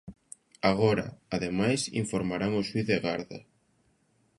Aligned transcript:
Agora, 0.71 1.05
ademais, 1.35 1.81
informarán 2.01 2.51
o 2.59 2.61
xuíz 2.67 2.85
de 2.91 2.97
garda. 3.05 3.39